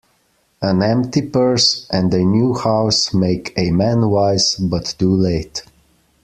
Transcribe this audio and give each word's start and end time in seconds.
An 0.63 0.81
empty 0.81 1.21
purse, 1.21 1.85
and 1.91 2.11
a 2.11 2.25
new 2.25 2.55
house, 2.55 3.13
make 3.13 3.53
a 3.55 3.69
man 3.69 4.09
wise, 4.09 4.55
but 4.55 4.95
too 4.97 5.13
late. 5.15 5.61